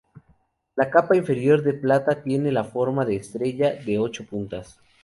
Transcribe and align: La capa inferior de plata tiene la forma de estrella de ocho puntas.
La 0.81 0.87
capa 0.89 1.15
inferior 1.15 1.61
de 1.61 1.73
plata 1.75 2.23
tiene 2.23 2.51
la 2.51 2.63
forma 2.63 3.05
de 3.05 3.17
estrella 3.17 3.75
de 3.85 3.99
ocho 3.99 4.25
puntas. 4.25 4.79